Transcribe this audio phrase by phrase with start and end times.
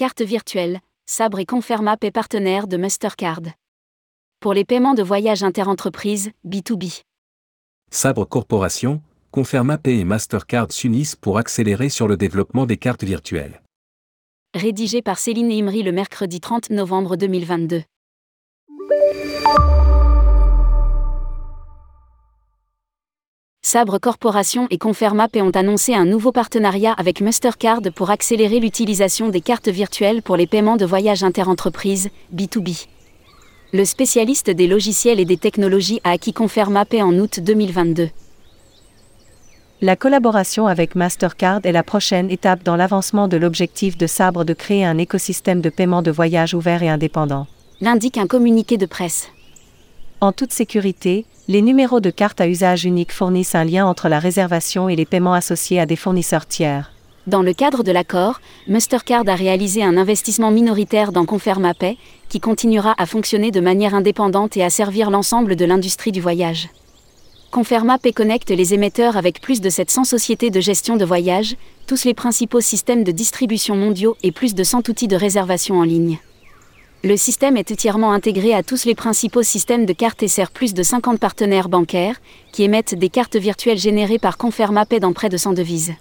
[0.00, 3.42] Carte virtuelle, Sabre et Confermap est partenaire de Mastercard.
[4.40, 7.02] Pour les paiements de voyage interentreprises, B2B.
[7.90, 13.60] Sabre Corporation, Confermap et Mastercard s'unissent pour accélérer sur le développement des cartes virtuelles.
[14.54, 17.82] Rédigé par Céline Imri le mercredi 30 novembre 2022.
[23.72, 29.40] Sabre Corporation et Confermap ont annoncé un nouveau partenariat avec Mastercard pour accélérer l'utilisation des
[29.40, 32.88] cartes virtuelles pour les paiements de voyage interentreprises, B2B.
[33.72, 38.08] Le spécialiste des logiciels et des technologies a acquis Confermap en août 2022.
[39.82, 44.52] La collaboration avec Mastercard est la prochaine étape dans l'avancement de l'objectif de Sabre de
[44.52, 47.46] créer un écosystème de paiement de voyage ouvert et indépendant.
[47.80, 49.28] L'indique un communiqué de presse.
[50.20, 54.20] En toute sécurité, les numéros de carte à usage unique fournissent un lien entre la
[54.20, 56.92] réservation et les paiements associés à des fournisseurs tiers.
[57.26, 61.96] Dans le cadre de l'accord, Mastercard a réalisé un investissement minoritaire dans ConfirmaPay,
[62.28, 66.68] qui continuera à fonctionner de manière indépendante et à servir l'ensemble de l'industrie du voyage.
[67.50, 71.56] ConfirmaPay connecte les émetteurs avec plus de 700 sociétés de gestion de voyage,
[71.88, 75.82] tous les principaux systèmes de distribution mondiaux et plus de 100 outils de réservation en
[75.82, 76.20] ligne.
[77.02, 80.74] Le système est entièrement intégré à tous les principaux systèmes de cartes et sert plus
[80.74, 82.20] de 50 partenaires bancaires,
[82.52, 85.94] qui émettent des cartes virtuelles générées par Conferma dans près de 100 devises.